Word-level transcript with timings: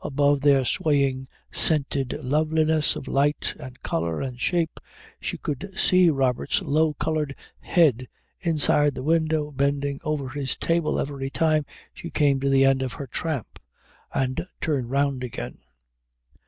Above 0.00 0.40
their 0.40 0.64
swaying 0.64 1.28
scented 1.52 2.12
loveliness 2.24 2.96
of 2.96 3.06
light 3.06 3.54
and 3.60 3.80
colour 3.84 4.20
and 4.20 4.40
shape 4.40 4.80
she 5.20 5.38
could 5.38 5.70
see 5.78 6.10
Robert's 6.10 6.60
low 6.60 6.92
coloured 6.94 7.36
head 7.60 8.08
inside 8.40 8.96
the 8.96 9.02
window 9.04 9.52
bending 9.52 10.00
over 10.02 10.30
his 10.30 10.56
table 10.56 10.98
every 10.98 11.30
time 11.30 11.64
she 11.94 12.10
came 12.10 12.40
to 12.40 12.48
the 12.48 12.64
end 12.64 12.82
of 12.82 12.94
her 12.94 13.06
tramp 13.06 13.60
and 14.12 14.44
turned 14.60 14.90
round 14.90 15.22
again. 15.22 15.58